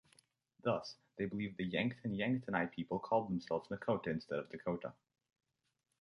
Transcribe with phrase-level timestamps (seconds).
[0.63, 4.93] Thus, they believed the Yankton-Yanktonai people called themselves Nakota instead of Dakota.